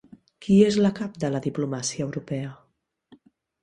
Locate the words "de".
1.25-1.31